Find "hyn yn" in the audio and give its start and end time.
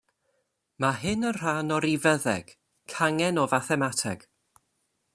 1.01-1.35